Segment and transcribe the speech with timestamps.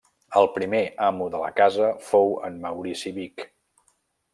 [0.39, 0.79] El primer
[1.09, 3.51] amo de la casa fou en Maurici Vic.